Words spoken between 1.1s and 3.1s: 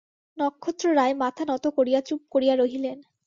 মাথা নত করিয়া চুপ করিয়া রহিলেন।